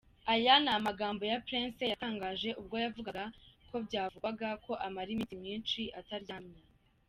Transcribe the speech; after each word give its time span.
Aya 0.33 0.53
ni 0.63 0.69
amagambo 0.77 1.21
ya 1.31 1.41
Prince 1.47 1.83
yatangaje 1.91 2.49
ubwo 2.61 2.75
yavugaga 2.83 3.23
kubyavugwaga 3.69 4.47
ko 4.65 4.71
amara 4.87 5.09
iminsi 5.15 5.33
myinshi 5.41 5.81
ataryamye. 5.99 6.59